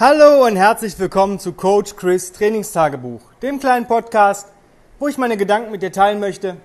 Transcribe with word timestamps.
Hallo 0.00 0.46
und 0.46 0.56
herzlich 0.56 0.98
willkommen 0.98 1.38
zu 1.38 1.52
Coach 1.52 1.94
Chris 1.94 2.32
Trainingstagebuch, 2.32 3.20
dem 3.42 3.60
kleinen 3.60 3.86
Podcast, 3.86 4.48
wo 4.98 5.08
ich 5.08 5.18
meine 5.18 5.36
Gedanken 5.36 5.70
mit 5.70 5.82
dir 5.82 5.92
teilen 5.92 6.20
möchte, 6.20 6.56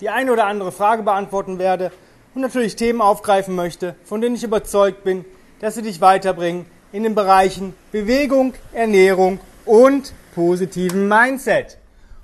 die 0.00 0.10
eine 0.10 0.32
oder 0.32 0.46
andere 0.46 0.70
Frage 0.70 1.02
beantworten 1.02 1.58
werde 1.58 1.90
und 2.36 2.42
natürlich 2.42 2.76
Themen 2.76 3.00
aufgreifen 3.00 3.56
möchte, 3.56 3.96
von 4.04 4.20
denen 4.20 4.36
ich 4.36 4.44
überzeugt 4.44 5.02
bin, 5.02 5.24
dass 5.58 5.74
sie 5.74 5.82
dich 5.82 6.00
weiterbringen 6.00 6.66
in 6.92 7.02
den 7.02 7.16
Bereichen 7.16 7.74
Bewegung, 7.90 8.54
Ernährung 8.72 9.40
und 9.64 10.12
positiven 10.36 11.08
Mindset. 11.08 11.78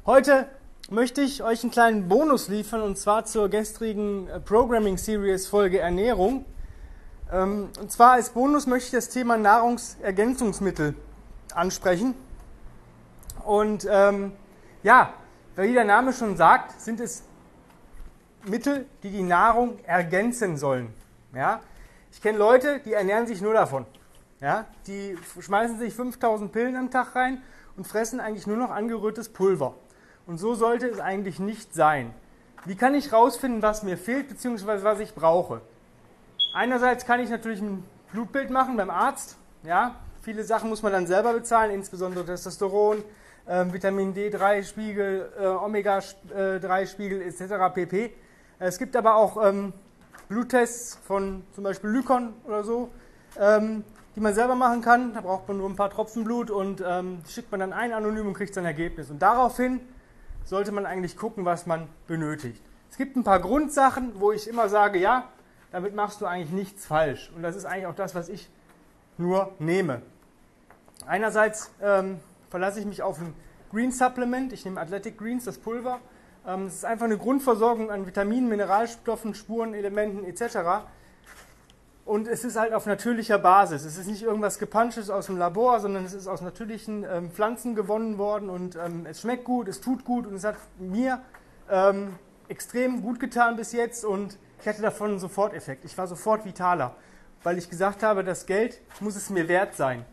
Heute 0.06 0.46
möchte 0.88 1.20
ich 1.20 1.42
euch 1.42 1.64
einen 1.64 1.72
kleinen 1.72 2.08
Bonus 2.08 2.46
liefern 2.46 2.82
und 2.82 2.96
zwar 2.96 3.24
zur 3.24 3.48
gestrigen 3.48 4.28
äh, 4.28 4.38
Programming 4.38 4.98
Series 4.98 5.48
Folge 5.48 5.80
Ernährung. 5.80 6.44
Ähm, 7.32 7.68
und 7.80 7.92
zwar 7.92 8.12
als 8.12 8.30
Bonus 8.30 8.66
möchte 8.66 8.86
ich 8.86 8.92
das 8.92 9.08
Thema 9.08 9.36
Nahrungsergänzungsmittel 9.36 10.94
ansprechen. 11.54 12.14
Und 13.44 13.86
ähm, 13.90 14.32
ja, 14.82 15.14
wie 15.56 15.72
der 15.72 15.84
Name 15.84 16.12
schon 16.12 16.36
sagt, 16.36 16.80
sind 16.80 17.00
es 17.00 17.22
Mittel, 18.44 18.86
die 19.02 19.10
die 19.10 19.22
Nahrung 19.22 19.78
ergänzen 19.84 20.56
sollen. 20.56 20.92
Ja? 21.34 21.60
Ich 22.12 22.22
kenne 22.22 22.38
Leute, 22.38 22.80
die 22.80 22.94
ernähren 22.94 23.26
sich 23.26 23.40
nur 23.40 23.52
davon. 23.52 23.86
Ja? 24.40 24.66
Die 24.86 25.16
schmeißen 25.40 25.78
sich 25.78 25.94
5000 25.94 26.50
Pillen 26.50 26.76
am 26.76 26.90
Tag 26.90 27.14
rein 27.14 27.42
und 27.76 27.86
fressen 27.86 28.20
eigentlich 28.20 28.46
nur 28.46 28.56
noch 28.56 28.70
angerührtes 28.70 29.28
Pulver. 29.28 29.74
Und 30.26 30.38
so 30.38 30.54
sollte 30.54 30.86
es 30.86 31.00
eigentlich 31.00 31.38
nicht 31.38 31.74
sein. 31.74 32.12
Wie 32.64 32.76
kann 32.76 32.94
ich 32.94 33.10
herausfinden, 33.10 33.62
was 33.62 33.82
mir 33.82 33.96
fehlt 33.96 34.28
bzw. 34.28 34.82
was 34.82 35.00
ich 35.00 35.14
brauche? 35.14 35.60
Einerseits 36.52 37.06
kann 37.06 37.20
ich 37.20 37.30
natürlich 37.30 37.60
ein 37.60 37.84
Blutbild 38.12 38.50
machen 38.50 38.76
beim 38.76 38.90
Arzt. 38.90 39.36
Ja, 39.62 39.94
viele 40.20 40.42
Sachen 40.42 40.68
muss 40.68 40.82
man 40.82 40.92
dann 40.92 41.06
selber 41.06 41.32
bezahlen, 41.32 41.70
insbesondere 41.70 42.24
Testosteron, 42.24 43.04
äh, 43.46 43.64
Vitamin 43.72 44.14
D3-Spiegel, 44.14 45.32
äh, 45.40 45.46
Omega-3-Spiegel 45.46 47.22
etc. 47.22 47.72
pp. 47.72 48.12
Es 48.58 48.78
gibt 48.78 48.96
aber 48.96 49.14
auch 49.14 49.46
ähm, 49.46 49.72
Bluttests 50.28 50.98
von 51.04 51.44
zum 51.54 51.64
Beispiel 51.64 51.90
Lykon 51.90 52.34
oder 52.44 52.64
so, 52.64 52.90
ähm, 53.38 53.84
die 54.16 54.20
man 54.20 54.34
selber 54.34 54.56
machen 54.56 54.82
kann. 54.82 55.14
Da 55.14 55.20
braucht 55.20 55.46
man 55.46 55.58
nur 55.58 55.68
ein 55.68 55.76
paar 55.76 55.90
Tropfen 55.90 56.24
Blut 56.24 56.50
und 56.50 56.82
ähm, 56.84 57.20
schickt 57.28 57.52
man 57.52 57.60
dann 57.60 57.72
ein 57.72 57.92
anonym 57.92 58.26
und 58.26 58.34
kriegt 58.34 58.54
sein 58.54 58.64
Ergebnis. 58.64 59.08
Und 59.08 59.22
daraufhin 59.22 59.80
sollte 60.44 60.72
man 60.72 60.84
eigentlich 60.84 61.16
gucken, 61.16 61.44
was 61.44 61.66
man 61.66 61.86
benötigt. 62.08 62.60
Es 62.90 62.96
gibt 62.96 63.16
ein 63.16 63.22
paar 63.22 63.38
Grundsachen, 63.38 64.14
wo 64.16 64.32
ich 64.32 64.48
immer 64.48 64.68
sage, 64.68 64.98
ja, 64.98 65.28
damit 65.72 65.94
machst 65.94 66.20
du 66.20 66.26
eigentlich 66.26 66.50
nichts 66.50 66.86
falsch. 66.86 67.30
Und 67.34 67.42
das 67.42 67.56
ist 67.56 67.64
eigentlich 67.64 67.86
auch 67.86 67.94
das, 67.94 68.14
was 68.14 68.28
ich 68.28 68.50
nur 69.18 69.52
nehme. 69.58 70.02
Einerseits 71.06 71.70
ähm, 71.82 72.20
verlasse 72.50 72.80
ich 72.80 72.86
mich 72.86 73.02
auf 73.02 73.20
ein 73.20 73.34
Green 73.70 73.92
Supplement. 73.92 74.52
Ich 74.52 74.64
nehme 74.64 74.80
Athletic 74.80 75.18
Greens, 75.18 75.44
das 75.44 75.58
Pulver. 75.58 76.00
Ähm, 76.46 76.66
es 76.66 76.76
ist 76.76 76.84
einfach 76.84 77.06
eine 77.06 77.18
Grundversorgung 77.18 77.90
an 77.90 78.06
Vitaminen, 78.06 78.48
Mineralstoffen, 78.48 79.34
Spurenelementen 79.34 80.24
etc. 80.24 80.84
Und 82.04 82.26
es 82.26 82.44
ist 82.44 82.58
halt 82.58 82.72
auf 82.72 82.86
natürlicher 82.86 83.38
Basis. 83.38 83.84
Es 83.84 83.96
ist 83.96 84.08
nicht 84.08 84.22
irgendwas 84.22 84.58
gepanschtes 84.58 85.10
aus 85.10 85.26
dem 85.26 85.38
Labor, 85.38 85.78
sondern 85.80 86.04
es 86.04 86.14
ist 86.14 86.26
aus 86.26 86.40
natürlichen 86.40 87.04
ähm, 87.08 87.30
Pflanzen 87.30 87.74
gewonnen 87.74 88.18
worden 88.18 88.50
und 88.50 88.76
ähm, 88.76 89.06
es 89.08 89.20
schmeckt 89.20 89.44
gut, 89.44 89.68
es 89.68 89.80
tut 89.80 90.04
gut 90.04 90.26
und 90.26 90.34
es 90.34 90.44
hat 90.44 90.56
mir 90.78 91.20
ähm, 91.70 92.14
extrem 92.48 93.02
gut 93.02 93.20
getan 93.20 93.56
bis 93.56 93.72
jetzt 93.72 94.04
und 94.04 94.38
ich 94.60 94.68
hatte 94.68 94.82
davon 94.82 95.10
einen 95.10 95.18
Soforteffekt. 95.18 95.84
Ich 95.84 95.96
war 95.96 96.06
sofort 96.06 96.44
vitaler, 96.44 96.94
weil 97.42 97.58
ich 97.58 97.70
gesagt 97.70 98.02
habe, 98.02 98.24
das 98.24 98.46
Geld 98.46 98.80
muss 99.00 99.16
es 99.16 99.30
mir 99.30 99.48
wert 99.48 99.74
sein. 99.74 100.04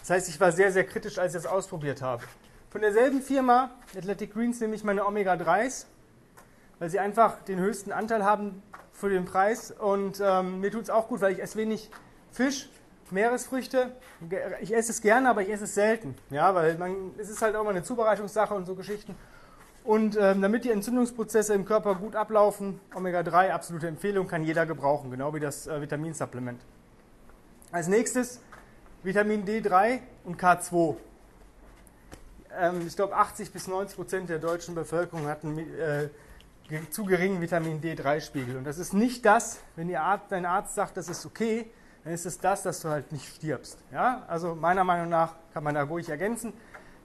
Das 0.00 0.10
heißt, 0.10 0.28
ich 0.28 0.40
war 0.40 0.52
sehr, 0.52 0.72
sehr 0.72 0.84
kritisch, 0.84 1.18
als 1.18 1.34
ich 1.34 1.42
das 1.42 1.50
ausprobiert 1.50 2.02
habe. 2.02 2.24
Von 2.70 2.80
derselben 2.80 3.22
Firma, 3.22 3.70
Athletic 3.96 4.32
Greens, 4.32 4.60
nehme 4.60 4.74
ich 4.74 4.82
meine 4.82 5.06
Omega-3s, 5.06 5.86
weil 6.78 6.90
sie 6.90 6.98
einfach 6.98 7.40
den 7.42 7.58
höchsten 7.58 7.92
Anteil 7.92 8.24
haben 8.24 8.62
für 8.92 9.08
den 9.08 9.24
Preis. 9.24 9.70
Und 9.70 10.20
ähm, 10.24 10.60
mir 10.60 10.70
tut 10.70 10.82
es 10.82 10.90
auch 10.90 11.08
gut, 11.08 11.20
weil 11.20 11.32
ich 11.32 11.42
esse 11.42 11.58
wenig 11.58 11.90
Fisch, 12.32 12.68
Meeresfrüchte. 13.10 13.92
Ich 14.60 14.74
esse 14.74 14.90
es 14.90 15.00
gerne, 15.02 15.28
aber 15.28 15.42
ich 15.42 15.50
esse 15.50 15.64
es 15.64 15.74
selten. 15.74 16.16
Ja, 16.30 16.54
weil 16.54 16.76
man, 16.78 17.12
es 17.18 17.28
ist 17.28 17.42
halt 17.42 17.54
auch 17.54 17.62
mal 17.62 17.70
eine 17.70 17.82
Zubereitungssache 17.82 18.54
und 18.54 18.64
so 18.66 18.74
Geschichten. 18.74 19.14
Und 19.84 20.16
ähm, 20.16 20.40
damit 20.40 20.64
die 20.64 20.70
Entzündungsprozesse 20.70 21.54
im 21.54 21.64
Körper 21.64 21.96
gut 21.96 22.14
ablaufen, 22.14 22.80
Omega-3, 22.94 23.50
absolute 23.50 23.88
Empfehlung, 23.88 24.28
kann 24.28 24.44
jeder 24.44 24.64
gebrauchen, 24.64 25.10
genau 25.10 25.34
wie 25.34 25.40
das 25.40 25.66
äh, 25.66 25.80
Vitaminsupplement. 25.80 26.60
Als 27.72 27.88
nächstes 27.88 28.40
Vitamin 29.02 29.44
D3 29.44 30.00
und 30.24 30.40
K2. 30.40 30.96
Ähm, 32.56 32.86
ich 32.86 32.94
glaube, 32.94 33.16
80 33.16 33.52
bis 33.52 33.66
90 33.66 33.96
Prozent 33.96 34.28
der 34.28 34.38
deutschen 34.38 34.76
Bevölkerung 34.76 35.26
hatten 35.26 35.58
äh, 35.58 36.08
zu 36.90 37.04
geringen 37.04 37.40
Vitamin 37.40 37.80
D3-Spiegel. 37.80 38.56
Und 38.56 38.64
das 38.64 38.78
ist 38.78 38.94
nicht 38.94 39.24
das, 39.26 39.58
wenn 39.74 39.94
Arzt, 39.96 40.26
dein 40.30 40.46
Arzt 40.46 40.76
sagt, 40.76 40.96
das 40.96 41.08
ist 41.08 41.26
okay, 41.26 41.68
dann 42.04 42.12
ist 42.12 42.24
es 42.24 42.38
das, 42.38 42.62
dass 42.62 42.80
du 42.80 42.88
halt 42.88 43.10
nicht 43.12 43.34
stirbst. 43.34 43.78
Ja? 43.92 44.24
Also 44.28 44.54
meiner 44.54 44.84
Meinung 44.84 45.08
nach 45.08 45.34
kann 45.52 45.64
man 45.64 45.74
da 45.74 45.82
ruhig 45.82 46.08
ergänzen. 46.08 46.52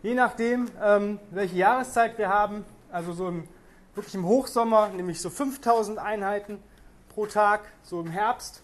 Je 0.03 0.13
nachdem, 0.13 0.69
ähm, 0.81 1.19
welche 1.31 1.55
Jahreszeit 1.55 2.19
wir 2.19 2.29
haben, 2.29 2.63
also 2.91 3.13
so 3.13 3.27
im, 3.29 3.47
wirklich 3.95 4.13
im 4.13 4.25
Hochsommer, 4.25 4.89
nämlich 4.89 5.19
so 5.19 5.31
5000 5.31 5.97
Einheiten 5.97 6.59
pro 7.09 7.25
Tag, 7.25 7.61
so 7.81 7.99
im 7.99 8.11
Herbst 8.11 8.61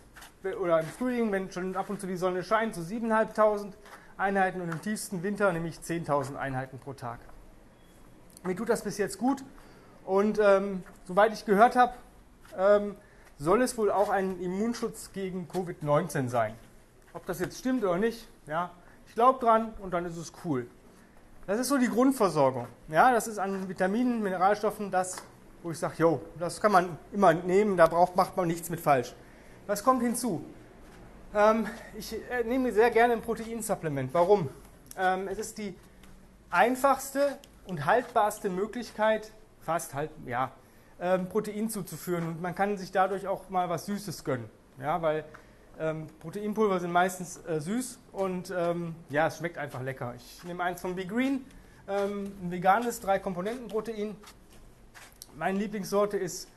oder 0.61 0.79
im 0.79 0.85
Frühling, 0.85 1.31
wenn 1.31 1.51
schon 1.51 1.75
ab 1.75 1.89
und 1.89 1.99
zu 1.99 2.05
die 2.05 2.17
Sonne 2.17 2.43
scheint, 2.43 2.75
so 2.75 2.83
7500 2.83 3.75
Einheiten 4.15 4.61
und 4.61 4.69
im 4.69 4.79
tiefsten 4.81 5.23
Winter 5.23 5.51
nämlich 5.51 5.77
10.000 5.77 6.35
Einheiten 6.35 6.77
pro 6.77 6.93
Tag. 6.93 7.19
Mir 8.43 8.55
tut 8.55 8.69
das 8.69 8.83
bis 8.83 8.99
jetzt 8.99 9.17
gut 9.17 9.43
und 10.05 10.37
ähm, 10.39 10.83
soweit 11.05 11.33
ich 11.33 11.45
gehört 11.45 11.75
habe, 11.75 11.93
ähm, 12.55 12.95
soll 13.39 13.63
es 13.63 13.75
wohl 13.75 13.89
auch 13.89 14.09
ein 14.09 14.39
Immunschutz 14.39 15.11
gegen 15.13 15.47
Covid-19 15.51 16.29
sein. 16.29 16.53
Ob 17.13 17.25
das 17.25 17.39
jetzt 17.39 17.57
stimmt 17.57 17.83
oder 17.83 17.97
nicht, 17.97 18.27
ja, 18.45 18.69
ich 19.07 19.15
glaube 19.15 19.43
dran 19.43 19.73
und 19.79 19.95
dann 19.95 20.05
ist 20.05 20.17
es 20.17 20.31
cool. 20.45 20.67
Das 21.45 21.59
ist 21.59 21.67
so 21.67 21.77
die 21.77 21.89
Grundversorgung. 21.89 22.67
Ja, 22.87 23.11
das 23.11 23.27
ist 23.27 23.37
an 23.37 23.67
Vitaminen, 23.67 24.23
Mineralstoffen 24.23 24.89
das, 24.89 25.17
wo 25.61 25.71
ich 25.71 25.77
sage, 25.77 25.95
jo, 25.97 26.21
das 26.39 26.61
kann 26.61 26.71
man 26.71 26.97
immer 27.11 27.33
nehmen, 27.33 27.75
da 27.75 27.87
braucht, 27.87 28.15
macht 28.15 28.37
man 28.37 28.47
nichts 28.47 28.69
mit 28.69 28.79
falsch. 28.79 29.13
Was 29.67 29.83
kommt 29.83 30.01
hinzu? 30.01 30.45
Ähm, 31.35 31.67
ich 31.97 32.13
äh, 32.31 32.45
nehme 32.45 32.71
sehr 32.71 32.89
gerne 32.91 33.13
ein 33.13 33.21
Proteinsupplement. 33.21 34.13
Warum? 34.13 34.49
Ähm, 34.97 35.27
es 35.27 35.37
ist 35.37 35.57
die 35.57 35.75
einfachste 36.49 37.37
und 37.67 37.85
haltbarste 37.85 38.49
Möglichkeit, 38.49 39.33
fast 39.59 39.93
halt, 39.93 40.11
ja, 40.25 40.51
ähm, 41.01 41.27
Protein 41.27 41.69
zuzuführen. 41.69 42.25
Und 42.25 42.41
man 42.41 42.55
kann 42.55 42.77
sich 42.77 42.93
dadurch 42.93 43.27
auch 43.27 43.49
mal 43.49 43.67
was 43.67 43.85
Süßes 43.87 44.23
gönnen. 44.23 44.49
Ja, 44.79 45.01
weil 45.01 45.25
ähm, 45.79 46.07
Proteinpulver 46.19 46.79
sind 46.79 46.91
meistens 46.91 47.37
äh, 47.45 47.59
süß 47.59 47.99
und 48.11 48.53
ähm, 48.55 48.95
ja, 49.09 49.27
es 49.27 49.37
schmeckt 49.37 49.57
einfach 49.57 49.81
lecker. 49.81 50.13
Ich 50.15 50.43
nehme 50.43 50.63
eins 50.63 50.81
von 50.81 50.95
Be 50.95 51.05
Green, 51.05 51.45
ähm, 51.87 52.31
ein 52.41 52.51
veganes 52.51 52.99
Drei-Komponenten-Protein. 53.01 54.15
Meine 55.35 55.57
Lieblingssorte 55.57 56.17
ist 56.17 56.47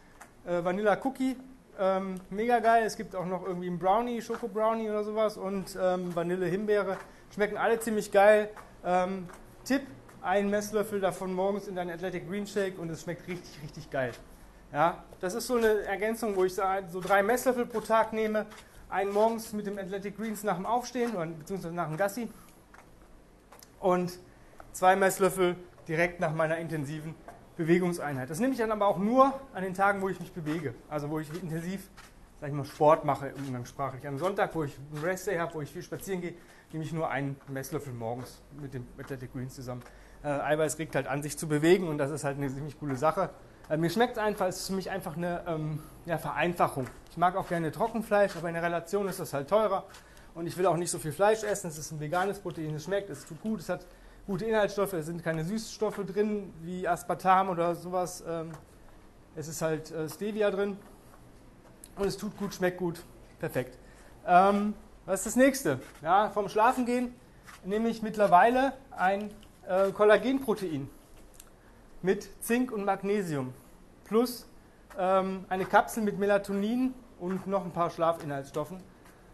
äh, 0.47 0.63
Vanilla 0.63 0.99
Cookie. 1.03 1.37
Ähm, 1.79 2.21
mega 2.31 2.59
geil. 2.59 2.85
Es 2.85 2.97
gibt 2.97 3.15
auch 3.15 3.27
noch 3.27 3.47
irgendwie 3.47 3.69
einen 3.69 3.79
Brownie, 3.79 4.21
Schoko 4.21 4.49
Brownie 4.49 4.89
oder 4.89 5.05
sowas 5.05 5.37
und 5.37 5.77
ähm, 5.81 6.15
Vanille 6.15 6.47
Himbeere. 6.47 6.97
Schmecken 7.35 7.57
alle 7.57 7.81
ziemlich 7.81 8.13
geil. 8.13 8.51
Ähm, 8.85 9.29
Tipp: 9.65 9.83
ein 10.23 10.51
Messlöffel 10.51 11.01
davon 11.01 11.35
morgens 11.35 11.69
in 11.69 11.75
deinen 11.75 11.91
Athletic 11.91 12.29
Green 12.29 12.47
Shake 12.47 12.79
und 12.79 12.91
es 12.91 13.03
schmeckt 13.03 13.27
richtig, 13.29 13.63
richtig 13.63 13.91
geil. 13.91 14.13
Ja, 14.73 15.05
das 15.21 15.35
ist 15.35 15.47
so 15.47 15.57
eine 15.57 15.83
Ergänzung, 15.83 16.37
wo 16.37 16.45
ich 16.45 16.55
so 16.55 17.01
drei 17.01 17.23
Messlöffel 17.23 17.67
pro 17.67 17.81
Tag 17.81 18.13
nehme 18.13 18.47
einen 18.89 19.13
morgens 19.13 19.53
mit 19.53 19.67
dem 19.67 19.79
Athletic 19.79 20.17
Greens 20.17 20.43
nach 20.43 20.57
dem 20.57 20.67
Aufstehen, 20.67 21.13
beziehungsweise 21.39 21.75
nach 21.75 21.89
dem 21.89 21.97
Gassi. 21.97 22.29
Und 23.81 24.19
zwei 24.73 24.97
Messlöffel 24.97 25.57
direkt 25.89 26.21
nach 26.21 26.35
meiner 26.35 26.59
intensiven 26.59 27.15
Bewegungseinheit. 27.57 28.29
Das 28.29 28.39
nehme 28.39 28.53
ich 28.53 28.59
dann 28.59 28.71
aber 28.71 28.87
auch 28.87 28.99
nur 28.99 29.33
an 29.55 29.63
den 29.63 29.75
Tagen, 29.75 30.03
wo 30.03 30.09
ich 30.09 30.21
mich 30.21 30.33
bewege. 30.33 30.75
Also 30.89 31.11
wo 31.11 31.19
ich 31.19 31.31
intensiv, 31.43 31.89
sag 32.41 32.51
ich 32.51 32.55
mal, 32.55 32.65
Sport 32.65 33.05
mache, 33.05 33.33
umgangssprachlich. 33.35 34.07
Am 34.07 34.19
Sonntag, 34.19 34.55
wo 34.55 34.65
ich 34.65 34.77
einen 34.93 35.03
Restday 35.03 35.39
habe, 35.39 35.55
wo 35.55 35.61
ich 35.63 35.71
viel 35.71 35.83
spazieren 35.83 36.21
gehe, 36.21 36.35
nehme 36.73 36.85
ich 36.85 36.93
nur 36.93 37.09
einen 37.09 37.37
Messlöffel 37.49 37.93
morgens 37.93 38.43
mit 38.61 38.75
dem 38.75 38.87
Athletic 38.99 39.33
Greens 39.33 39.55
zusammen. 39.55 39.83
Äh, 40.23 40.29
Eiweiß 40.29 40.79
regt 40.79 40.95
halt 40.95 41.07
an, 41.07 41.23
sich 41.23 41.39
zu 41.39 41.49
bewegen 41.49 41.89
und 41.89 41.99
das 41.99 42.11
ist 42.11 42.25
halt 42.25 42.37
eine 42.37 42.53
ziemlich 42.53 42.79
coole 42.79 42.97
Sache. 42.97 43.31
Äh, 43.69 43.77
mir 43.77 43.91
schmeckt 43.91 44.17
es 44.17 44.23
einfach, 44.23 44.47
es 44.47 44.61
ist 44.61 44.67
für 44.69 44.75
mich 44.75 44.91
einfach 44.91 45.17
eine 45.17 45.43
ähm, 45.47 45.83
ja, 46.05 46.19
Vereinfachung. 46.19 46.87
Ich 47.11 47.17
mag 47.17 47.37
auch 47.37 47.49
gerne 47.49 47.73
Trockenfleisch, 47.73 48.37
aber 48.37 48.49
in 48.49 48.55
der 48.55 48.63
Relation 48.63 49.09
ist 49.09 49.19
das 49.19 49.33
halt 49.33 49.49
teurer. 49.49 49.85
Und 50.35 50.47
ich 50.47 50.57
will 50.57 50.67
auch 50.67 50.77
nicht 50.77 50.91
so 50.91 50.99
viel 50.99 51.13
Fleisch 51.13 51.43
essen. 51.43 51.69
Es 51.69 51.79
ist 51.79 51.91
ein 51.91 51.99
veganes 51.99 52.39
Protein, 52.39 52.75
es 52.75 52.85
schmeckt, 52.85 53.11
es 53.11 53.25
tut 53.25 53.41
gut, 53.43 53.61
es 53.61 53.69
hat 53.69 53.87
gute 54.27 54.45
Inhaltsstoffe, 54.45 54.93
es 54.93 55.07
sind 55.07 55.25
keine 55.25 55.45
Süßstoffe 55.45 56.05
drin, 56.07 56.53
wie 56.63 56.87
Aspartam 56.87 57.49
oder 57.49 57.75
sowas. 57.75 58.23
Ähm, 58.29 58.51
es 59.35 59.49
ist 59.49 59.63
halt 59.63 59.91
äh, 59.91 60.09
Stevia 60.09 60.51
drin. 60.51 60.79
Und 61.97 62.07
es 62.07 62.17
tut 62.17 62.37
gut, 62.37 62.55
schmeckt 62.55 62.79
gut. 62.79 63.03
Perfekt. 63.41 63.79
Ähm, 64.27 64.75
was 65.07 65.21
ist 65.21 65.27
das 65.27 65.37
nächste? 65.37 65.81
Ja, 66.03 66.31
vom 66.31 66.49
Schlafengehen 66.49 67.15
nehme 67.65 67.89
ich 67.89 68.03
mittlerweile 68.03 68.75
ein 68.91 69.31
äh, 69.69 69.91
Kollagenprotein 69.93 70.89
mit 72.03 72.29
Zink 72.43 72.73
und 72.73 72.85
Magnesium 72.85 73.53
plus 74.05 74.47
ähm, 74.99 75.45
eine 75.49 75.65
Kapsel 75.65 76.03
mit 76.03 76.19
Melatonin 76.19 76.95
und 77.19 77.47
noch 77.47 77.65
ein 77.65 77.73
paar 77.73 77.91
Schlafinhaltsstoffen. 77.91 78.81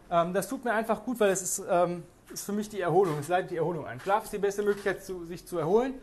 Ähm, 0.09 0.33
das 0.33 0.47
tut 0.47 0.63
mir 0.63 0.73
einfach 0.73 1.03
gut, 1.03 1.19
weil 1.19 1.31
es 1.31 1.41
ist, 1.41 1.63
ähm, 1.69 2.03
ist 2.31 2.45
für 2.45 2.51
mich 2.51 2.69
die 2.69 2.81
Erholung, 2.81 3.17
es 3.19 3.27
leitet 3.27 3.51
die 3.51 3.57
Erholung 3.57 3.85
ein. 3.85 3.99
Schlaf 3.99 4.25
ist 4.25 4.33
die 4.33 4.39
beste 4.39 4.63
Möglichkeit, 4.63 5.03
zu, 5.03 5.25
sich 5.25 5.45
zu 5.45 5.57
erholen. 5.57 5.95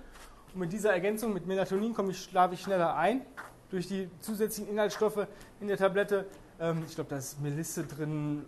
Und 0.53 0.61
mit 0.61 0.73
dieser 0.73 0.93
Ergänzung 0.93 1.33
mit 1.33 1.47
Melatonin 1.47 1.95
komme 1.95 2.11
ich, 2.11 2.23
schlafe 2.23 2.55
ich 2.55 2.61
schneller 2.61 2.97
ein. 2.97 3.23
Durch 3.71 3.87
die 3.87 4.11
zusätzlichen 4.21 4.73
Inhaltsstoffe 4.73 5.27
in 5.61 5.69
der 5.69 5.77
Tablette. 5.77 6.27
Ähm, 6.59 6.83
ich 6.89 6.95
glaube, 6.95 7.11
da 7.11 7.17
ist 7.17 7.41
Melisse 7.41 7.85
drin, 7.85 8.45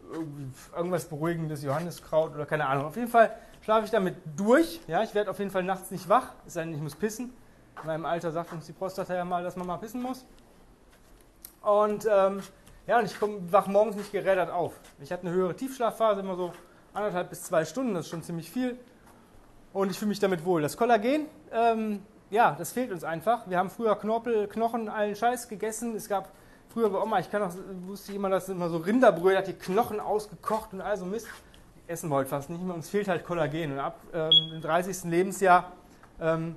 irgendwas 0.76 1.04
Beruhigendes, 1.04 1.62
Johanniskraut 1.62 2.34
oder 2.34 2.46
keine 2.46 2.66
Ahnung. 2.66 2.86
Auf 2.86 2.96
jeden 2.96 3.08
Fall 3.08 3.34
schlafe 3.62 3.84
ich 3.84 3.90
damit 3.90 4.16
durch. 4.36 4.80
Ja, 4.88 5.02
ich 5.02 5.14
werde 5.14 5.30
auf 5.30 5.38
jeden 5.38 5.50
Fall 5.50 5.62
nachts 5.62 5.90
nicht 5.90 6.08
wach, 6.08 6.32
es 6.46 6.54
sei 6.54 6.64
denn, 6.64 6.74
ich 6.74 6.80
muss 6.80 6.96
pissen. 6.96 7.32
In 7.82 7.88
meinem 7.88 8.05
Alter 8.06 8.31
sagt 8.31 8.52
uns 8.52 8.67
die 8.67 8.73
Prostata 8.73 9.14
ja 9.14 9.25
mal, 9.25 9.43
dass 9.43 9.56
man 9.56 9.67
mal 9.67 9.76
pissen 9.76 10.00
muss. 10.02 10.25
Und 11.62 12.06
ähm, 12.11 12.43
ja, 12.87 12.99
und 12.99 13.05
ich 13.05 13.17
wach 13.50 13.67
morgens 13.67 13.96
nicht 13.96 14.12
gerädert 14.12 14.50
auf. 14.50 14.75
Ich 15.00 15.12
hatte 15.12 15.26
eine 15.26 15.34
höhere 15.34 15.55
Tiefschlafphase, 15.55 16.20
immer 16.20 16.37
so 16.37 16.52
anderthalb 16.94 17.31
bis 17.31 17.43
zwei 17.43 17.64
Stunden, 17.64 17.94
das 17.94 18.06
ist 18.06 18.11
schon 18.11 18.23
ziemlich 18.23 18.50
viel. 18.50 18.79
Und 19.73 19.90
ich 19.90 19.99
fühle 19.99 20.11
mich 20.11 20.19
damit 20.19 20.44
wohl. 20.44 20.62
Das 20.62 20.76
Kollagen, 20.76 21.26
ähm, 21.52 22.02
ja, 22.31 22.55
das 22.58 22.73
fehlt 22.73 22.93
uns 22.93 23.05
einfach. 23.05 23.49
Wir 23.49 23.58
haben 23.58 23.70
früher 23.70 23.96
Knorpel, 23.96 24.46
Knochen, 24.49 24.88
allen 24.88 25.17
Scheiß 25.17 25.49
gegessen. 25.49 25.96
Es 25.96 26.08
gab 26.08 26.31
früher 26.73 26.90
bei 26.90 27.00
Oma, 27.00 27.19
ich 27.20 27.31
kann 27.31 27.43
auch, 27.43 27.52
wusste 27.87 28.12
immer, 28.12 28.29
dass 28.29 28.49
immer 28.49 28.69
so 28.69 28.79
Rinderbrühe 28.79 29.37
hat 29.37 29.46
die 29.46 29.55
Knochen 29.55 30.00
ausgekocht 30.00 30.73
und 30.73 30.81
all 30.81 30.96
so 30.96 31.05
Mist. 31.05 31.29
Essen 31.87 32.11
wir 32.11 32.17
heute 32.17 32.31
fast 32.31 32.50
nicht 32.50 32.62
mehr. 32.62 32.75
Uns 32.75 32.88
fehlt 32.88 33.08
halt 33.08 33.25
Kollagen. 33.25 33.73
Und 33.73 33.79
ab 33.79 33.99
ähm, 34.12 34.31
dem 34.52 34.61
30. 34.61 35.05
Lebensjahr 35.05 35.73
ähm, 36.20 36.56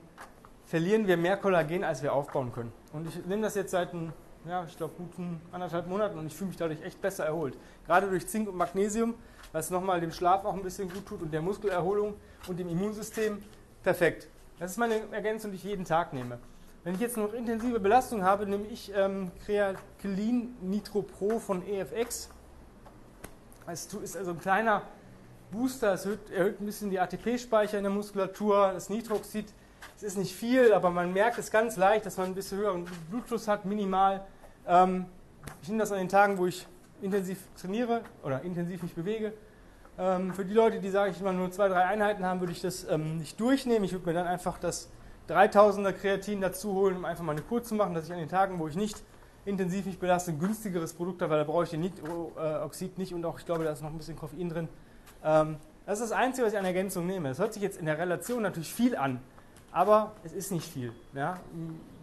verlieren 0.65 1.07
wir 1.07 1.17
mehr 1.17 1.37
Kollagen, 1.37 1.83
als 1.83 2.01
wir 2.03 2.13
aufbauen 2.13 2.51
können. 2.51 2.71
Und 2.93 3.07
ich 3.07 3.25
nehme 3.25 3.43
das 3.43 3.55
jetzt 3.55 3.71
seit 3.71 3.93
ein, 3.93 4.13
ja, 4.47 4.65
ich 4.65 4.77
glaube, 4.77 4.93
guten 4.97 5.41
anderthalb 5.51 5.87
Monaten 5.87 6.17
und 6.17 6.27
ich 6.27 6.35
fühle 6.35 6.49
mich 6.49 6.57
dadurch 6.57 6.81
echt 6.83 7.01
besser 7.01 7.25
erholt. 7.25 7.57
Gerade 7.85 8.09
durch 8.09 8.27
Zink 8.27 8.49
und 8.49 8.55
Magnesium, 8.55 9.15
was 9.51 9.69
nochmal 9.69 10.01
dem 10.01 10.11
Schlaf 10.11 10.45
auch 10.45 10.53
ein 10.53 10.63
bisschen 10.63 10.89
gut 10.91 11.05
tut 11.05 11.21
und 11.21 11.31
der 11.31 11.41
Muskelerholung 11.41 12.15
und 12.47 12.59
dem 12.59 12.69
Immunsystem. 12.69 13.41
Perfekt. 13.83 14.27
Das 14.59 14.71
ist 14.71 14.77
meine 14.77 15.01
Ergänzung, 15.11 15.51
die 15.51 15.57
ich 15.57 15.63
jeden 15.63 15.85
Tag 15.85 16.13
nehme. 16.13 16.39
Wenn 16.83 16.95
ich 16.95 17.01
jetzt 17.01 17.17
noch 17.17 17.33
intensive 17.33 17.79
Belastung 17.79 18.23
habe, 18.23 18.45
nehme 18.45 18.67
ich 18.67 18.91
ähm, 18.95 19.31
Nitro 20.61 21.01
Pro 21.01 21.39
von 21.39 21.67
EFX. 21.67 22.29
Es 23.67 23.91
ist 23.91 24.15
also 24.15 24.31
ein 24.31 24.39
kleiner 24.39 24.83
Booster, 25.51 25.93
es 25.93 26.05
erhöht, 26.05 26.29
erhöht 26.29 26.61
ein 26.61 26.65
bisschen 26.65 26.91
die 26.91 26.99
ATP-Speicher 26.99 27.77
in 27.77 27.83
der 27.83 27.91
Muskulatur. 27.91 28.71
Das 28.73 28.89
Nitroxid, 28.89 29.51
es 29.97 30.03
ist 30.03 30.17
nicht 30.17 30.35
viel, 30.35 30.73
aber 30.73 30.89
man 30.89 31.13
merkt 31.13 31.37
es 31.37 31.51
ganz 31.51 31.77
leicht, 31.77 32.05
dass 32.05 32.17
man 32.17 32.27
ein 32.27 32.35
bisschen 32.35 32.57
höheren 32.57 32.85
Blutfluss 33.09 33.47
hat, 33.47 33.65
minimal. 33.65 34.25
Ähm, 34.67 35.05
ich 35.61 35.69
nehme 35.69 35.79
das 35.79 35.91
an 35.91 35.99
den 35.99 36.09
Tagen, 36.09 36.37
wo 36.37 36.47
ich 36.47 36.67
intensiv 37.01 37.39
trainiere 37.59 38.01
oder 38.23 38.41
intensiv 38.41 38.83
mich 38.83 38.93
bewege. 38.93 39.33
Ähm, 39.97 40.33
für 40.33 40.43
die 40.43 40.53
Leute, 40.53 40.79
die 40.79 40.89
sagen, 40.89 41.13
ich 41.15 41.23
will 41.23 41.31
nur 41.33 41.49
zwei, 41.51 41.69
drei 41.69 41.85
Einheiten 41.85 42.25
haben, 42.25 42.41
würde 42.41 42.51
ich 42.51 42.61
das 42.61 42.85
ähm, 42.89 43.17
nicht 43.17 43.39
durchnehmen. 43.39 43.85
Ich 43.85 43.93
würde 43.93 44.05
mir 44.05 44.13
dann 44.13 44.27
einfach 44.27 44.57
das 44.57 44.89
3000er 45.29 45.93
Kreatin 45.93 46.41
dazu 46.41 46.73
holen, 46.73 46.97
um 46.97 47.05
einfach 47.05 47.23
mal 47.23 47.31
eine 47.31 47.41
Kur 47.41 47.63
zu 47.63 47.75
machen, 47.75 47.93
dass 47.93 48.05
ich 48.05 48.13
an 48.13 48.19
den 48.19 48.29
Tagen, 48.29 48.59
wo 48.59 48.67
ich 48.67 48.75
nicht 48.75 49.01
intensiv 49.45 49.85
mich 49.85 49.99
belaste, 49.99 50.31
ein 50.31 50.39
günstigeres 50.39 50.93
Produkt 50.93 51.21
habe, 51.21 51.31
weil 51.31 51.39
da 51.39 51.43
brauche 51.45 51.63
ich 51.63 51.69
den 51.69 51.81
Nitroxid 51.81 52.97
nicht 52.97 53.13
und 53.13 53.23
auch, 53.25 53.39
ich 53.39 53.45
glaube, 53.45 53.63
da 53.63 53.71
ist 53.71 53.81
noch 53.81 53.91
ein 53.91 53.97
bisschen 53.97 54.17
Koffein 54.17 54.49
drin. 54.49 54.67
Ähm, 55.23 55.57
das 55.85 55.99
ist 55.99 56.11
das 56.11 56.17
Einzige, 56.17 56.47
was 56.47 56.53
ich 56.53 56.59
an 56.59 56.65
Ergänzung 56.65 57.05
nehme. 57.05 57.29
Das 57.29 57.39
hört 57.39 57.53
sich 57.53 57.61
jetzt 57.61 57.79
in 57.79 57.85
der 57.85 57.97
Relation 57.97 58.41
natürlich 58.41 58.73
viel 58.73 58.95
an, 58.95 59.21
aber 59.75 60.13
es 60.23 60.31
ist 60.31 60.51
nicht 60.53 60.71
viel. 60.71 60.93
Ja? 61.13 61.37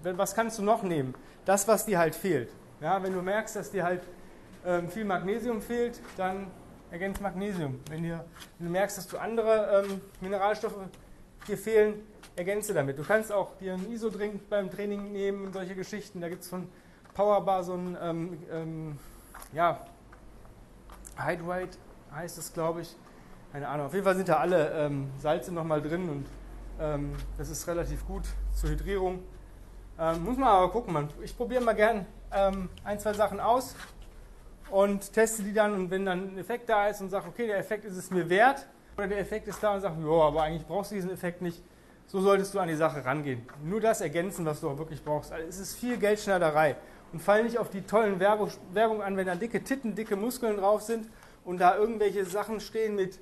Was 0.03 0.35
kannst 0.35 0.59
du 0.59 0.63
noch 0.63 0.83
nehmen? 0.83 1.15
Das, 1.47 1.67
was 1.67 1.87
dir 1.87 1.99
halt 1.99 2.15
fehlt. 2.15 2.51
Ja? 2.83 3.03
Wenn 3.03 3.15
du 3.15 3.23
merkst, 3.23 3.57
dass 3.57 3.71
dir 3.71 3.83
halt 3.83 4.03
ähm, 4.67 4.91
viel 4.91 5.07
Magnesium 5.07 5.63
fehlt, 5.63 5.99
dann 6.19 6.49
ergänzt 6.91 7.23
Magnesium. 7.23 7.81
Wenn, 7.89 8.03
dir, 8.03 8.27
wenn 8.59 8.67
du 8.67 8.73
merkst, 8.73 8.99
dass 8.99 9.09
du 9.09 9.17
andere 9.17 9.87
ähm, 9.89 10.03
Mineralstoffe 10.21 10.77
dir 11.49 11.57
fehlen, 11.57 11.95
ergänze 12.37 12.75
damit. 12.75 12.99
Du 12.99 13.05
kannst 13.05 13.33
auch 13.33 13.57
dir 13.57 13.73
ein 13.73 13.91
ISO-Drink 13.91 14.51
beim 14.51 14.71
Training 14.71 15.11
nehmen 15.11 15.47
und 15.47 15.55
solche 15.55 15.75
Geschichten. 15.75 16.21
Da 16.21 16.29
gibt 16.29 16.43
es 16.43 16.51
von 16.51 16.69
Powerbar 17.15 17.65
so 17.65 17.73
ein 17.73 17.97
ähm, 18.03 18.39
ähm, 18.53 18.99
ja, 19.55 19.87
Hydrate 21.17 21.79
heißt 22.15 22.37
es, 22.37 22.53
glaube 22.53 22.83
ich. 22.83 22.95
Keine 23.51 23.67
Ahnung. 23.67 23.87
Auf 23.87 23.95
jeden 23.95 24.05
Fall 24.05 24.17
sind 24.17 24.29
da 24.29 24.37
alle 24.37 24.73
ähm, 24.73 25.11
Salze 25.19 25.53
nochmal 25.55 25.81
drin 25.81 26.11
und 26.11 26.27
ähm, 26.81 27.13
das 27.39 27.49
ist 27.51 27.67
relativ 27.67 28.07
gut 28.07 28.25
zur 28.55 28.71
Hydrierung. 28.71 29.23
Ähm, 29.99 30.25
muss 30.25 30.37
man 30.37 30.49
aber 30.49 30.71
gucken. 30.71 30.93
Man. 30.93 31.09
Ich 31.23 31.37
probiere 31.37 31.63
mal 31.63 31.75
gern 31.75 32.07
ähm, 32.33 32.69
ein, 32.85 32.99
zwei 32.99 33.13
Sachen 33.13 33.41
aus 33.41 33.77
und 34.71 35.13
teste 35.13 35.43
die 35.43 35.53
dann 35.53 35.75
und 35.75 35.91
wenn 35.91 36.07
dann 36.07 36.35
ein 36.35 36.39
Effekt 36.39 36.69
da 36.69 36.89
ist 36.89 37.01
und 37.01 37.11
sage, 37.11 37.29
okay, 37.29 37.47
der 37.47 37.59
Effekt 37.59 37.85
ist 37.85 37.97
es 37.97 38.11
mir 38.11 38.29
wert 38.29 38.67
oder 38.97 39.07
der 39.07 39.19
Effekt 39.19 39.47
ist 39.49 39.63
da 39.63 39.75
und 39.75 39.83
sage, 39.83 39.97
ja, 40.03 40.23
aber 40.23 40.43
eigentlich 40.43 40.67
brauchst 40.67 40.91
du 40.91 40.95
diesen 40.95 41.11
Effekt 41.11 41.43
nicht, 41.43 41.63
so 42.07 42.21
solltest 42.21 42.55
du 42.55 42.59
an 42.59 42.69
die 42.69 42.75
Sache 42.75 43.05
rangehen. 43.05 43.47
Nur 43.63 43.81
das 43.81 44.01
ergänzen, 44.01 44.45
was 44.47 44.61
du 44.61 44.71
auch 44.71 44.79
wirklich 44.79 45.05
brauchst. 45.05 45.33
Also 45.33 45.47
es 45.47 45.59
ist 45.59 45.79
viel 45.79 45.99
Geldschneiderei 45.99 46.77
und 47.13 47.21
fall 47.21 47.45
nicht 47.45 47.59
auf 47.59 47.69
die 47.69 47.83
tollen 47.83 48.19
Werbung, 48.19 48.51
Werbung 48.73 49.03
an, 49.03 49.17
wenn 49.17 49.27
da 49.27 49.35
dicke 49.35 49.63
Titten, 49.63 49.95
dicke 49.95 50.17
Muskeln 50.17 50.57
drauf 50.57 50.83
sind 50.83 51.07
und 51.45 51.61
da 51.61 51.77
irgendwelche 51.77 52.25
Sachen 52.25 52.61
stehen 52.61 52.97
mit 52.97 53.19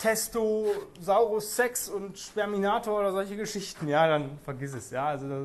Testo, 0.00 0.66
Saurus 0.98 1.54
Sex 1.54 1.90
und 1.90 2.18
Sperminator 2.18 2.98
oder 2.98 3.12
solche 3.12 3.36
Geschichten, 3.36 3.86
ja, 3.86 4.08
dann 4.08 4.38
vergiss 4.42 4.72
es. 4.72 4.90
Ja, 4.90 5.08
also 5.08 5.44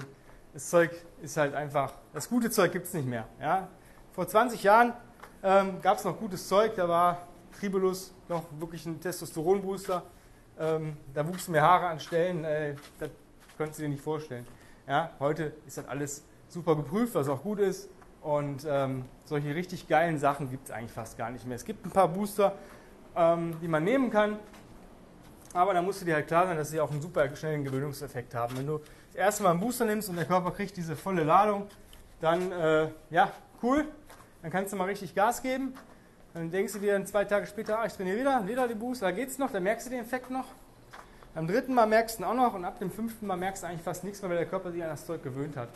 das 0.53 0.69
Zeug 0.69 0.91
ist 1.21 1.35
halt 1.35 1.53
einfach, 1.53 1.91
das 2.13 2.29
gute 2.29 2.49
Zeug 2.49 2.71
gibt 2.71 2.87
es 2.87 2.93
nicht 2.93 3.05
mehr. 3.05 3.27
Ja. 3.41 3.67
Vor 4.13 4.25
20 4.25 4.63
Jahren 4.63 4.93
ähm, 5.43 5.81
gab 5.81 5.97
es 5.97 6.05
noch 6.05 6.17
gutes 6.17 6.47
Zeug, 6.47 6.73
da 6.77 6.87
war 6.87 7.27
Tribulus 7.59 8.13
noch 8.29 8.43
wirklich 8.57 8.85
ein 8.85 9.01
Testosteronbooster. 9.01 10.03
Ähm, 10.57 10.95
da 11.13 11.27
wuchsen 11.27 11.51
mir 11.51 11.61
Haare 11.61 11.87
an 11.87 11.99
Stellen, 11.99 12.45
äh, 12.45 12.75
das 12.97 13.09
könntest 13.57 13.79
du 13.79 13.83
dir 13.83 13.89
nicht 13.89 14.03
vorstellen. 14.03 14.47
Ja, 14.87 15.11
heute 15.19 15.51
ist 15.67 15.77
das 15.77 15.85
alles 15.85 16.23
super 16.47 16.77
geprüft, 16.77 17.13
was 17.15 17.27
auch 17.27 17.43
gut 17.43 17.59
ist. 17.59 17.89
Und 18.21 18.65
ähm, 18.67 19.03
solche 19.25 19.53
richtig 19.53 19.89
geilen 19.89 20.17
Sachen 20.17 20.49
gibt 20.49 20.69
es 20.69 20.71
eigentlich 20.71 20.93
fast 20.93 21.17
gar 21.17 21.29
nicht 21.29 21.45
mehr. 21.45 21.57
Es 21.57 21.65
gibt 21.65 21.85
ein 21.85 21.91
paar 21.91 22.07
Booster, 22.07 22.55
ähm, 23.15 23.55
die 23.61 23.67
man 23.67 23.83
nehmen 23.83 24.09
kann, 24.09 24.39
aber 25.53 25.73
da 25.73 25.81
musst 25.81 26.01
du 26.01 26.05
dir 26.05 26.15
halt 26.15 26.27
klar 26.27 26.47
sein, 26.47 26.57
dass 26.57 26.69
sie 26.69 26.81
auch 26.81 26.91
einen 26.91 27.01
super 27.01 27.33
schnellen 27.33 27.63
Gewöhnungseffekt 27.63 28.35
haben. 28.35 28.57
Wenn 28.57 28.67
du 28.67 28.79
das 29.13 29.15
erste 29.15 29.43
Mal 29.43 29.51
einen 29.51 29.61
Booster 29.61 29.85
nimmst 29.85 30.09
und 30.09 30.17
der 30.17 30.25
Körper 30.25 30.51
kriegt 30.51 30.75
diese 30.75 30.97
volle 30.97 31.23
Ladung, 31.23 31.67
dann 32.19 32.51
äh, 32.51 32.89
ja, 33.09 33.31
cool, 33.63 33.85
dann 34.41 34.51
kannst 34.51 34.73
du 34.73 34.77
mal 34.77 34.83
richtig 34.83 35.15
Gas 35.15 35.41
geben. 35.41 35.73
Dann 36.33 36.51
denkst 36.51 36.73
du 36.73 36.79
dir 36.79 36.91
dann 36.91 37.05
zwei 37.05 37.23
Tage 37.23 37.47
später, 37.47 37.79
ah, 37.79 37.85
ich 37.85 37.93
trainiere 37.93 38.19
wieder, 38.19 38.45
wieder 38.45 38.67
die 38.67 38.75
Boost, 38.75 39.01
da 39.01 39.11
geht's 39.11 39.37
noch, 39.37 39.49
dann 39.49 39.63
merkst 39.63 39.87
du 39.87 39.91
den 39.91 40.01
Effekt 40.01 40.29
noch. 40.29 40.45
Am 41.33 41.47
dritten 41.47 41.73
Mal 41.73 41.85
merkst 41.85 42.19
du 42.19 42.23
ihn 42.23 42.25
auch 42.25 42.33
noch 42.33 42.53
und 42.53 42.65
ab 42.65 42.77
dem 42.79 42.91
fünften 42.91 43.25
Mal 43.25 43.37
merkst 43.37 43.63
du 43.63 43.67
eigentlich 43.67 43.81
fast 43.81 44.03
nichts 44.03 44.21
mehr, 44.21 44.29
weil 44.29 44.37
der 44.37 44.47
Körper 44.47 44.73
sich 44.73 44.83
an 44.83 44.89
das 44.89 45.05
Zeug 45.05 45.23
gewöhnt 45.23 45.55
hat. 45.55 45.69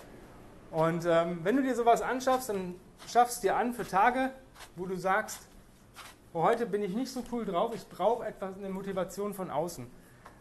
Und 0.71 1.05
ähm, 1.05 1.39
wenn 1.43 1.55
du 1.55 1.63
dir 1.63 1.75
sowas 1.75 2.01
anschaffst, 2.01 2.49
dann 2.49 2.75
schaffst 3.07 3.41
du 3.41 3.47
dir 3.47 3.55
an 3.55 3.73
für 3.73 3.87
Tage, 3.87 4.31
wo 4.75 4.85
du 4.85 4.97
sagst, 4.97 5.47
heute 6.33 6.65
bin 6.65 6.81
ich 6.83 6.93
nicht 6.95 7.11
so 7.11 7.23
cool 7.31 7.45
drauf, 7.45 7.73
ich 7.73 7.87
brauche 7.87 8.25
etwas 8.25 8.57
eine 8.57 8.69
Motivation 8.69 9.33
von 9.33 9.49
außen. 9.49 9.87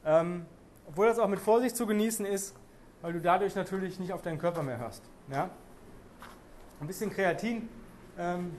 Ähm, 0.04 0.46
obwohl 0.86 1.06
das 1.06 1.18
auch 1.18 1.28
mit 1.28 1.38
Vorsicht 1.38 1.76
zu 1.76 1.86
genießen 1.86 2.24
ist, 2.24 2.54
weil 3.02 3.12
du 3.12 3.20
dadurch 3.20 3.54
natürlich 3.54 3.98
nicht 3.98 4.12
auf 4.12 4.22
deinen 4.22 4.38
Körper 4.38 4.62
mehr 4.62 4.78
hörst. 4.78 5.02
Ja? 5.30 5.50
Ein 6.80 6.86
bisschen 6.86 7.10
Kreatin 7.10 7.68
ähm, 8.18 8.56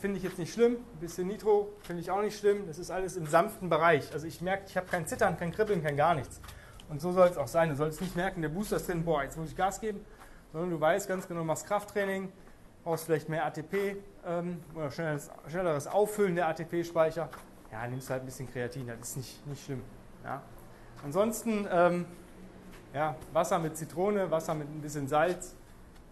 finde 0.00 0.18
ich 0.18 0.22
jetzt 0.22 0.38
nicht 0.38 0.52
schlimm. 0.52 0.76
Ein 0.76 1.00
bisschen 1.00 1.28
Nitro 1.28 1.72
finde 1.82 2.02
ich 2.02 2.10
auch 2.10 2.22
nicht 2.22 2.38
schlimm. 2.38 2.66
Das 2.66 2.78
ist 2.78 2.90
alles 2.90 3.16
im 3.16 3.26
sanften 3.26 3.68
Bereich. 3.68 4.12
Also 4.12 4.26
ich 4.26 4.40
merke, 4.40 4.64
ich 4.66 4.76
habe 4.76 4.86
kein 4.86 5.06
Zittern, 5.06 5.36
kein 5.36 5.52
Kribbeln, 5.52 5.82
kein 5.82 5.96
gar 5.96 6.14
nichts. 6.14 6.40
Und 6.88 7.00
so 7.00 7.12
soll 7.12 7.28
es 7.28 7.36
auch 7.36 7.48
sein. 7.48 7.70
Du 7.70 7.76
sollst 7.76 8.00
nicht 8.00 8.16
merken, 8.16 8.42
der 8.42 8.48
Booster 8.48 8.76
ist 8.76 8.88
drin, 8.88 9.04
boah, 9.04 9.22
jetzt 9.22 9.36
muss 9.36 9.50
ich 9.50 9.56
Gas 9.56 9.80
geben, 9.80 10.04
sondern 10.52 10.70
du 10.70 10.80
weißt 10.80 11.08
ganz 11.08 11.26
genau, 11.26 11.40
du 11.40 11.46
machst 11.46 11.66
Krafttraining, 11.66 12.30
brauchst 12.84 13.04
vielleicht 13.04 13.28
mehr 13.28 13.44
ATP 13.44 13.96
ähm, 14.26 14.60
oder 14.74 14.90
schnelleres, 14.90 15.30
schnelleres 15.48 15.86
Auffüllen 15.86 16.34
der 16.34 16.48
ATP-Speicher. 16.48 17.28
Ja, 17.70 17.86
nimmst 17.86 18.10
halt 18.10 18.22
ein 18.22 18.26
bisschen 18.26 18.50
Kreatin, 18.50 18.86
das 18.86 19.10
ist 19.10 19.16
nicht, 19.16 19.46
nicht 19.46 19.64
schlimm. 19.64 19.82
Ja. 20.24 20.42
Ansonsten, 21.04 21.66
ähm, 21.70 22.04
ja, 22.92 23.16
Wasser 23.32 23.58
mit 23.58 23.76
Zitrone, 23.76 24.30
Wasser 24.30 24.54
mit 24.54 24.68
ein 24.68 24.80
bisschen 24.80 25.08
Salz 25.08 25.54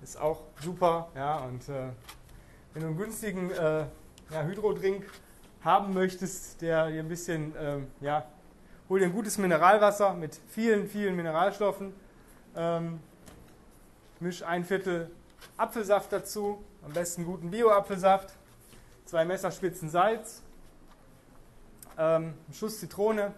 ist 0.02 0.18
auch 0.18 0.42
super. 0.62 1.08
Ja, 1.14 1.40
und 1.40 1.68
äh, 1.68 1.88
wenn 2.72 2.82
du 2.82 2.88
einen 2.88 2.96
günstigen 2.96 3.50
äh, 3.50 3.84
ja, 4.30 4.42
Hydrodrink 4.42 5.04
haben 5.62 5.92
möchtest, 5.92 6.62
der 6.62 6.90
dir 6.90 7.00
ein 7.00 7.08
bisschen, 7.08 7.54
äh, 7.56 7.78
ja, 8.00 8.24
hol 8.88 8.98
dir 8.98 9.06
ein 9.06 9.12
gutes 9.12 9.38
Mineralwasser 9.38 10.14
mit 10.14 10.40
vielen, 10.48 10.88
vielen 10.88 11.16
Mineralstoffen. 11.16 11.92
Ähm, 12.56 13.00
misch 14.20 14.42
ein 14.42 14.64
Viertel 14.64 15.10
Apfelsaft 15.56 16.12
dazu, 16.12 16.64
am 16.82 16.92
besten 16.92 17.24
guten 17.24 17.50
Bio-Apfelsaft, 17.50 18.32
zwei 19.04 19.24
Messerspitzen 19.24 19.90
Salz, 19.90 20.42
ähm, 21.98 22.34
einen 22.46 22.54
Schuss 22.54 22.80
Zitrone 22.80 23.34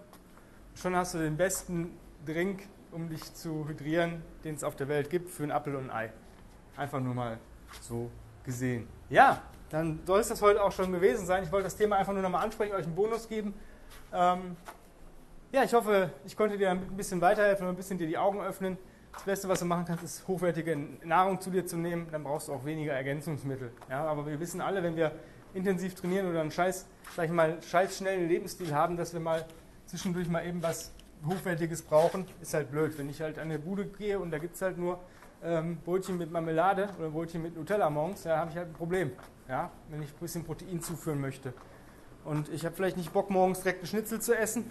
schon 0.75 0.97
hast 0.97 1.15
du 1.15 1.19
den 1.19 1.37
besten 1.37 1.99
Drink, 2.27 2.63
um 2.91 3.09
dich 3.09 3.35
zu 3.35 3.67
hydrieren, 3.69 4.23
den 4.45 4.55
es 4.55 4.65
auf 4.65 4.77
der 4.77 4.89
Welt 4.89 5.11
gibt, 5.11 5.31
für 5.31 5.43
einen 5.43 5.53
Apfel 5.53 5.77
und 5.77 5.91
ein 5.91 5.97
Ei. 6.09 6.13
Einfach 6.77 7.01
nur 7.01 7.15
mal 7.15 7.39
so 7.81 8.11
gesehen. 8.45 8.89
Ja, 9.09 9.43
dann 9.71 10.01
soll 10.07 10.21
es 10.21 10.29
das 10.29 10.43
heute 10.43 10.63
auch 10.63 10.73
schon 10.73 10.93
gewesen 10.93 11.27
sein. 11.27 11.43
Ich 11.43 11.53
wollte 11.53 11.65
das 11.65 11.77
Thema 11.77 11.97
einfach 11.97 12.13
nur 12.13 12.23
nochmal 12.23 12.45
ansprechen, 12.45 12.75
euch 12.75 12.85
einen 12.85 12.95
Bonus 12.95 13.29
geben. 13.29 13.55
Ähm, 14.13 14.57
ja, 15.51 15.65
ich 15.65 15.75
hoffe, 15.75 16.11
ich 16.25 16.37
konnte 16.37 16.57
dir 16.57 16.71
ein 16.71 16.97
bisschen 16.97 17.21
weiterhelfen 17.21 17.67
und 17.67 17.75
ein 17.75 17.77
bisschen 17.77 17.99
dir 17.99 18.07
die 18.07 18.19
Augen 18.19 18.41
öffnen. 18.41 18.79
Das 19.13 19.25
Beste, 19.25 19.49
was 19.49 19.61
du 19.61 19.67
machen 19.67 19.85
kannst, 19.85 20.03
ist 20.03 20.27
hochwertige 20.27 20.77
Nahrung 21.05 21.41
zu 21.41 21.51
dir 21.51 21.67
zu 21.67 21.77
nehmen. 21.77 22.09
Dann 22.11 22.25
brauchst 22.25 22.49
du 22.49 22.53
auch 22.53 22.65
weniger 22.65 22.93
Ergänzungsmittel. 22.93 23.71
Ja, 23.89 24.05
aber 24.05 24.27
wir 24.27 24.41
wissen 24.41 24.61
alle, 24.61 24.83
wenn 24.83 24.97
wir 24.97 25.13
intensiv 25.55 25.95
trainieren 25.95 26.29
oder 26.31 26.41
einen 26.41 26.51
scheiß, 26.51 26.87
sag 27.15 27.27
ich 27.27 27.31
mal, 27.31 27.63
scheiß 27.63 27.99
schnellen 27.99 28.29
Lebensstil 28.29 28.75
haben, 28.75 28.97
dass 28.97 29.13
wir 29.13 29.21
mal 29.21 29.45
zwischendurch 29.87 30.29
mal 30.29 30.47
eben 30.47 30.63
was 30.63 30.93
Hochwertiges 31.27 31.83
brauchen, 31.83 32.27
ist 32.41 32.55
halt 32.55 32.71
blöd. 32.71 32.97
Wenn 32.99 33.11
ich 33.11 33.21
halt 33.21 33.39
an 33.39 33.45
eine 33.51 33.59
Bude 33.59 33.87
gehe 33.87 34.19
und 34.19 34.31
da 34.31 34.39
gibt 34.39 34.57
es 34.57 34.63
halt 34.63 34.79
nur 34.79 34.99
ähm, 35.45 35.79
Brötchen 35.85 36.19
mit 36.19 36.31
Marmelade 36.31 36.89
oder 36.99 37.11
Brötchen 37.11 37.43
mit 37.43 37.57
Nutella 37.57 37.91
morgens, 37.91 38.23
da 38.23 38.39
habe 38.39 38.51
ich 38.51 38.57
halt 38.57 38.69
ein 38.69 38.75
Problem. 38.75 39.13
Ja, 39.49 39.71
wenn 39.91 40.03
ich 40.03 40.09
ein 40.09 40.19
bisschen 40.21 40.45
Protein 40.45 40.81
zuführen 40.81 41.21
möchte. 41.21 41.53
Und 42.25 42.49
ich 42.49 42.65
habe 42.65 42.75
vielleicht 42.75 42.97
nicht 42.97 43.13
Bock, 43.13 43.31
morgens 43.31 43.61
direkt 43.61 43.81
einen 43.81 43.89
Schnitzel 43.89 44.21
zu 44.21 44.37
essen. 44.37 44.71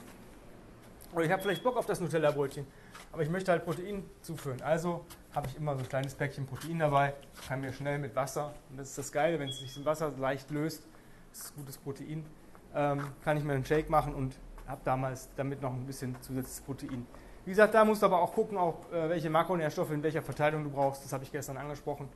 Oder 1.13 1.25
ich 1.25 1.31
habe 1.31 1.41
vielleicht 1.41 1.63
Bock 1.63 1.77
auf 1.77 1.85
das 1.85 1.99
Nutella-Brötchen. 1.99 2.65
Aber 3.11 3.23
ich 3.23 3.29
möchte 3.29 3.51
halt 3.51 3.65
Protein 3.65 4.03
zuführen. 4.21 4.61
Also 4.61 5.05
habe 5.35 5.47
ich 5.47 5.57
immer 5.57 5.75
so 5.75 5.81
ein 5.81 5.89
kleines 5.89 6.15
Päckchen 6.15 6.45
Protein 6.45 6.79
dabei. 6.79 7.13
Kann 7.47 7.61
mir 7.61 7.73
schnell 7.73 7.99
mit 7.99 8.15
Wasser, 8.15 8.53
und 8.69 8.79
das 8.79 8.89
ist 8.89 8.97
das 8.97 9.11
Geile, 9.11 9.39
wenn 9.39 9.49
es 9.49 9.59
sich 9.59 9.75
im 9.75 9.85
Wasser 9.85 10.11
leicht 10.17 10.49
löst, 10.51 10.83
das 11.31 11.45
ist 11.45 11.55
gutes 11.55 11.77
Protein, 11.77 12.25
ähm, 12.73 13.01
kann 13.23 13.37
ich 13.37 13.43
mir 13.43 13.53
einen 13.53 13.65
Shake 13.65 13.89
machen 13.89 14.15
und 14.15 14.35
habe 14.67 14.81
damals 14.85 15.29
damit 15.35 15.61
noch 15.61 15.73
ein 15.73 15.85
bisschen 15.85 16.15
zusätzliches 16.21 16.61
Protein. 16.61 17.05
Wie 17.43 17.51
gesagt, 17.51 17.73
da 17.73 17.83
musst 17.83 18.01
du 18.01 18.05
aber 18.05 18.21
auch 18.21 18.33
gucken, 18.33 18.57
auch, 18.57 18.91
äh, 18.91 19.09
welche 19.09 19.29
Makronährstoffe 19.29 19.91
in 19.91 20.03
welcher 20.03 20.21
Verteilung 20.21 20.63
du 20.63 20.69
brauchst. 20.69 21.03
Das 21.03 21.11
habe 21.11 21.23
ich 21.23 21.31
gestern 21.31 21.57
angesprochen. 21.57 22.07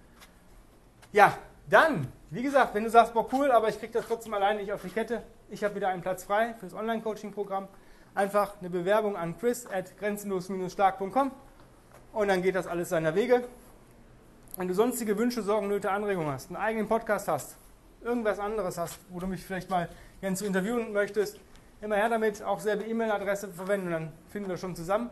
Ja, 1.12 1.38
dann, 1.70 2.08
wie 2.30 2.44
gesagt, 2.44 2.76
wenn 2.76 2.84
du 2.84 2.90
sagst, 2.90 3.14
boah 3.14 3.28
cool, 3.34 3.52
aber 3.52 3.70
ich 3.70 3.80
kriege 3.80 3.94
das 3.94 4.06
trotzdem 4.06 4.34
alleine 4.34 4.60
nicht 4.60 4.72
auf 4.72 4.82
die 4.82 4.90
Kette, 4.90 5.24
ich 5.50 5.64
habe 5.64 5.76
wieder 5.76 5.88
einen 5.88 6.02
Platz 6.02 6.24
frei 6.24 6.54
für 6.60 6.66
das 6.66 6.76
Online-Coaching-Programm. 6.76 7.68
Einfach 8.16 8.54
eine 8.62 8.70
Bewerbung 8.70 9.18
an 9.18 9.38
chris 9.38 9.68
at 9.68 9.98
grenzenlos-stark.com 9.98 11.32
und 12.14 12.28
dann 12.30 12.42
geht 12.42 12.56
das 12.56 12.66
alles 12.66 12.88
seiner 12.88 13.14
Wege. 13.14 13.44
Wenn 14.56 14.70
du 14.70 14.74
sonstige 14.74 15.18
Wünsche, 15.18 15.44
Sorgen, 15.44 15.68
Nöte, 15.68 15.92
Anregungen 15.92 16.32
hast, 16.32 16.48
einen 16.50 16.56
eigenen 16.56 16.88
Podcast 16.88 17.28
hast, 17.28 17.58
irgendwas 18.02 18.40
anderes 18.40 18.78
hast, 18.78 18.98
wo 19.10 19.20
du 19.20 19.28
mich 19.28 19.44
vielleicht 19.44 19.70
mal 19.70 19.90
gerne 20.22 20.38
zu 20.38 20.46
interviewen 20.46 20.94
möchtest, 20.94 21.42
immer 21.82 21.98
her 21.98 22.08
damit, 22.08 22.42
auch 22.42 22.62
selbe 22.62 22.86
E-Mail-Adresse 22.86 23.50
verwenden 23.50 23.92
dann 23.92 24.14
finden 24.30 24.48
wir 24.48 24.56
schon 24.56 24.78
zusammen. 24.78 25.10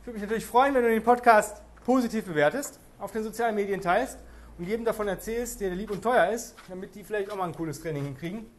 Ich 0.00 0.06
würde 0.08 0.14
mich 0.14 0.22
natürlich 0.22 0.46
freuen, 0.46 0.74
wenn 0.74 0.82
du 0.82 0.88
den 0.88 1.04
Podcast 1.04 1.62
positiv 1.84 2.24
bewertest, 2.24 2.80
auf 2.98 3.12
den 3.12 3.22
sozialen 3.22 3.54
Medien 3.54 3.80
teilst 3.80 4.18
und 4.58 4.66
jedem 4.66 4.84
davon 4.84 5.06
erzählst, 5.06 5.60
der 5.60 5.70
lieb 5.70 5.92
und 5.92 6.02
teuer 6.02 6.30
ist, 6.30 6.56
damit 6.68 6.96
die 6.96 7.04
vielleicht 7.04 7.30
auch 7.30 7.36
mal 7.36 7.44
ein 7.44 7.54
cooles 7.54 7.80
Training 7.80 8.06
hinkriegen. 8.06 8.50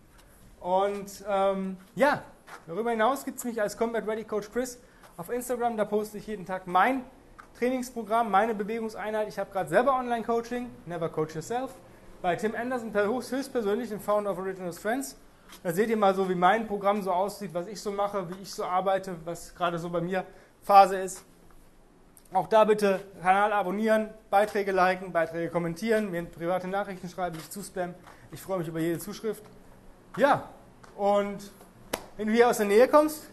Und 0.61 1.25
ähm, 1.27 1.75
ja, 1.95 2.23
darüber 2.67 2.91
hinaus 2.91 3.25
gibt 3.25 3.37
es 3.37 3.43
mich 3.43 3.61
als 3.61 3.77
Combat 3.77 4.07
Ready 4.07 4.23
Coach 4.23 4.51
Chris 4.51 4.79
auf 5.17 5.29
Instagram. 5.29 5.77
Da 5.77 5.85
poste 5.85 6.17
ich 6.17 6.27
jeden 6.27 6.45
Tag 6.45 6.67
mein 6.67 7.03
Trainingsprogramm, 7.57 8.31
meine 8.31 8.55
Bewegungseinheit. 8.55 9.27
Ich 9.27 9.37
habe 9.37 9.51
gerade 9.51 9.69
selber 9.69 9.93
Online-Coaching, 9.97 10.69
Never 10.85 11.09
Coach 11.09 11.35
Yourself, 11.35 11.71
bei 12.21 12.35
Tim 12.35 12.55
Anderson 12.55 12.93
höchstpersönlich, 12.93 13.89
dem 13.89 13.99
Founder 13.99 14.31
of 14.31 14.39
Original 14.39 14.71
Friends. 14.73 15.17
Da 15.63 15.71
seht 15.73 15.89
ihr 15.89 15.97
mal 15.97 16.15
so, 16.15 16.29
wie 16.29 16.35
mein 16.35 16.67
Programm 16.67 17.01
so 17.01 17.11
aussieht, 17.11 17.53
was 17.53 17.67
ich 17.67 17.81
so 17.81 17.91
mache, 17.91 18.29
wie 18.29 18.41
ich 18.41 18.53
so 18.53 18.63
arbeite, 18.63 19.15
was 19.25 19.53
gerade 19.53 19.77
so 19.77 19.89
bei 19.89 20.01
mir 20.01 20.23
Phase 20.61 20.97
ist. 20.97 21.23
Auch 22.33 22.47
da 22.47 22.63
bitte 22.63 23.01
Kanal 23.21 23.51
abonnieren, 23.51 24.09
Beiträge 24.29 24.71
liken, 24.71 25.11
Beiträge 25.11 25.49
kommentieren, 25.49 26.11
mir 26.11 26.23
private 26.23 26.67
Nachrichten 26.67 27.09
schreiben, 27.09 27.35
mich 27.35 27.49
zuspammen. 27.49 27.93
Ich 28.31 28.41
freue 28.41 28.59
mich 28.59 28.69
über 28.69 28.79
jede 28.79 28.99
Zuschrift. 28.99 29.43
Ja, 30.15 30.49
und 30.95 31.51
wenn 32.21 32.27
du 32.27 32.35
hier 32.35 32.47
aus 32.47 32.57
der 32.57 32.67
Nähe 32.67 32.87
kommst, 32.87 33.23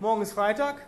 morgen 0.00 0.20
ist 0.20 0.32
Freitag, 0.32 0.82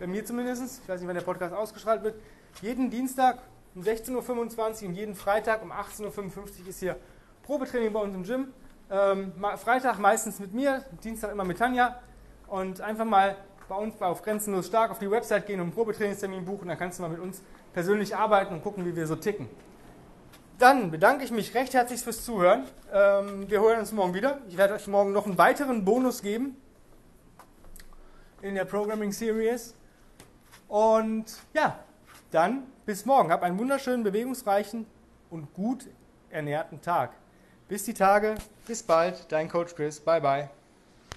bei 0.00 0.08
mir 0.08 0.24
zumindest, 0.24 0.82
ich 0.82 0.88
weiß 0.88 0.98
nicht, 0.98 1.06
wann 1.06 1.14
der 1.14 1.22
Podcast 1.22 1.54
ausgestrahlt 1.54 2.02
wird, 2.02 2.16
jeden 2.62 2.90
Dienstag 2.90 3.38
um 3.76 3.82
16.25 3.82 4.82
Uhr 4.82 4.88
und 4.88 4.94
jeden 4.96 5.14
Freitag 5.14 5.62
um 5.62 5.70
18.55 5.70 6.02
Uhr 6.36 6.68
ist 6.68 6.80
hier 6.80 6.96
Probetraining 7.44 7.92
bei 7.92 8.00
uns 8.00 8.16
im 8.16 8.24
Gym. 8.24 8.48
Ähm, 8.90 9.32
Freitag 9.58 10.00
meistens 10.00 10.40
mit 10.40 10.52
mir, 10.52 10.84
Dienstag 11.04 11.30
immer 11.30 11.44
mit 11.44 11.58
Tanja. 11.58 12.00
Und 12.48 12.80
einfach 12.80 13.04
mal 13.04 13.36
bei 13.68 13.76
uns 13.76 14.02
auf 14.02 14.22
Grenzenlos 14.22 14.66
Stark 14.66 14.90
auf 14.90 14.98
die 14.98 15.08
Website 15.08 15.46
gehen 15.46 15.60
und 15.60 15.66
einen 15.66 15.72
Probetrainingstermin 15.72 16.44
buchen. 16.44 16.66
Dann 16.66 16.76
kannst 16.76 16.98
du 16.98 17.04
mal 17.04 17.08
mit 17.10 17.20
uns 17.20 17.40
persönlich 17.72 18.16
arbeiten 18.16 18.52
und 18.52 18.64
gucken, 18.64 18.84
wie 18.84 18.96
wir 18.96 19.06
so 19.06 19.14
ticken. 19.14 19.48
Dann 20.58 20.90
bedanke 20.90 21.22
ich 21.22 21.30
mich 21.30 21.54
recht 21.54 21.72
herzlich 21.72 22.00
fürs 22.00 22.24
Zuhören. 22.24 22.64
Ähm, 22.92 23.48
wir 23.48 23.60
hören 23.60 23.78
uns 23.78 23.92
morgen 23.92 24.12
wieder. 24.12 24.40
Ich 24.48 24.56
werde 24.56 24.74
euch 24.74 24.88
morgen 24.88 25.12
noch 25.12 25.26
einen 25.26 25.38
weiteren 25.38 25.84
Bonus 25.84 26.20
geben 26.20 26.56
in 28.42 28.54
der 28.54 28.64
Programming 28.64 29.12
Series. 29.12 29.74
Und 30.68 31.38
ja, 31.52 31.78
dann 32.30 32.64
bis 32.86 33.04
morgen. 33.04 33.32
Hab 33.32 33.42
einen 33.42 33.58
wunderschönen, 33.58 34.02
bewegungsreichen 34.04 34.86
und 35.30 35.52
gut 35.54 35.86
ernährten 36.30 36.80
Tag. 36.80 37.12
Bis 37.68 37.84
die 37.84 37.94
Tage, 37.94 38.36
bis 38.66 38.82
bald, 38.82 39.30
dein 39.30 39.48
Coach 39.48 39.74
Chris. 39.74 40.00
Bye 40.00 40.20
bye. 40.20 40.59